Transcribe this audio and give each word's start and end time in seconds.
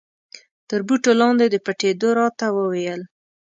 تر 0.69 0.79
بوټو 0.87 1.11
لاندې 1.21 1.45
د 1.49 1.55
پټېدو 1.65 2.09
را 2.17 2.27
ته 2.39 2.47
و 2.55 2.57
ویل. 2.73 3.01